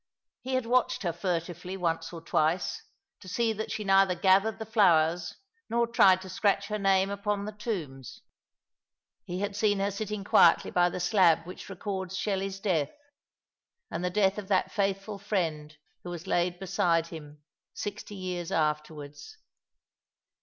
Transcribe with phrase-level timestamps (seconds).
[0.41, 2.81] He had watched her furtively once or twice,
[3.19, 5.35] to see that she neither gathered the flowers
[5.69, 8.21] nor tried to scratch her name upon the tombs.
[9.25, 12.97] He had seen her sitting quietly by the slab which records Shelley's death—
[13.91, 17.43] and the death of that faithful friend who was laid beside him,
[17.75, 19.37] sixty years after wards.